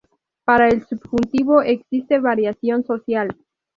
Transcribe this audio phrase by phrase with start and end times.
[0.45, 3.37] Para el subjuntivo, existe variación social.